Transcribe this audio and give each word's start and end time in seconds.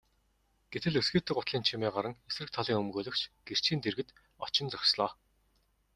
Гэтэл 0.73 0.95
өсгийтэй 1.01 1.33
гутлын 1.35 1.63
чимээ 1.67 1.91
гаран 1.95 2.15
эсрэг 2.29 2.49
талын 2.53 2.79
өмгөөлөгч 2.81 3.21
гэрчийн 3.47 3.79
дэргэд 3.81 4.09
очин 4.45 4.67
зогслоо. 4.73 5.09